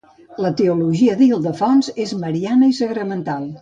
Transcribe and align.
La 0.45 0.49
teologia 0.61 1.19
d'Ildefons 1.21 1.93
és 2.09 2.17
mariana 2.27 2.75
i 2.75 2.79
sagramental. 2.83 3.53